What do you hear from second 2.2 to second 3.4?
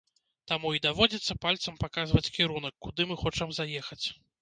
кірунак, куды мы